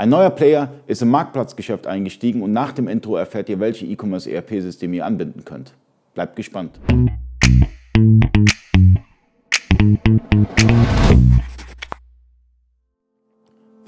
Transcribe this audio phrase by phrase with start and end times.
[0.00, 4.30] Ein neuer Player ist im Marktplatzgeschäft eingestiegen und nach dem Intro erfährt ihr, welche E-Commerce
[4.30, 5.74] ERP-Systeme ihr anbinden könnt.
[6.14, 6.80] Bleibt gespannt.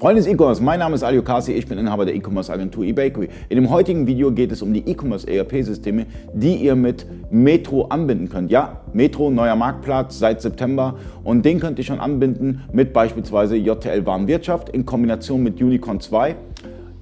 [0.03, 3.29] Freunde des E-Commerce, mein Name ist Alio Kasi, ich bin Inhaber der E-Commerce Agentur eBakery.
[3.47, 8.27] In dem heutigen Video geht es um die E-Commerce ERP-Systeme, die ihr mit Metro anbinden
[8.27, 8.51] könnt.
[8.51, 14.05] Ja, Metro, neuer Marktplatz seit September und den könnt ihr schon anbinden mit beispielsweise JTL
[14.05, 16.35] Warenwirtschaft in Kombination mit Unicorn 2.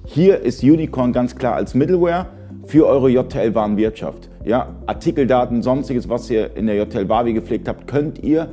[0.04, 2.26] Hier ist Unicorn ganz klar als Middleware
[2.66, 4.28] für eure JTL Warenwirtschaft.
[4.44, 8.50] Ja, Artikeldaten, sonstiges, was ihr in der JTL Wavi gepflegt habt, könnt ihr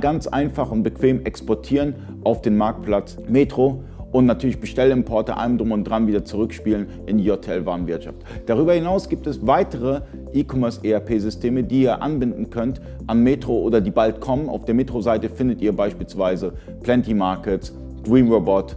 [0.00, 3.82] ganz einfach und bequem exportieren auf den Marktplatz Metro
[4.12, 8.22] und natürlich Bestellimporte allem drum und dran wieder zurückspielen in die JTL-Warenwirtschaft.
[8.46, 10.00] Darüber hinaus gibt es weitere
[10.32, 14.48] E-Commerce-ERP-Systeme, die ihr anbinden könnt an Metro oder die bald kommen.
[14.48, 18.76] Auf der Metro-Seite findet ihr beispielsweise Plenty Markets, Dream Robot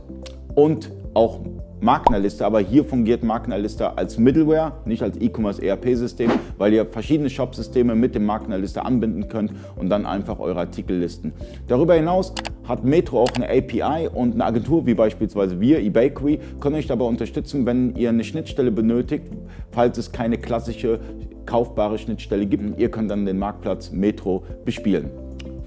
[0.56, 1.40] und auch
[1.82, 6.30] Markenliste, aber hier fungiert Markenliste als Middleware, nicht als E-Commerce ERP-System,
[6.60, 11.34] weil ihr verschiedene Shop-Systeme mit dem Markenliste anbinden könnt und dann einfach eure Artikel listen.
[11.68, 12.34] Darüber hinaus
[12.68, 17.06] hat Metro auch eine API und eine Agentur wie beispielsweise wir, eBakery, können euch dabei
[17.06, 19.26] unterstützen, wenn ihr eine Schnittstelle benötigt,
[19.72, 21.00] falls es keine klassische
[21.48, 22.80] kaufbare Schnittstelle gibt.
[22.80, 25.10] Ihr könnt dann den Marktplatz Metro bespielen.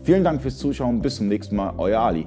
[0.05, 2.27] Vielen Dank fürs Zuschauen, bis zum nächsten Mal, euer Ali.